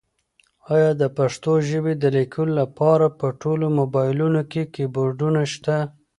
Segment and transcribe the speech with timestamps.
[0.73, 5.77] ایا د پښتو ژبې د لیکلو لپاره په ټولو مبایلونو کې کیبورډونه شته؟